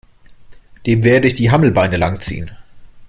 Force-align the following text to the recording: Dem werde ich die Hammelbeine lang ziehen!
Dem 0.87 1.03
werde 1.03 1.27
ich 1.27 1.35
die 1.35 1.51
Hammelbeine 1.51 1.97
lang 1.97 2.19
ziehen! 2.19 2.49